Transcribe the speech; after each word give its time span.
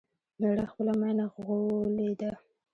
مېړه 0.39 0.65
خپله 0.71 0.93
ماينه 0.99 1.25
غوولې 1.45 2.11
ده 2.19 2.31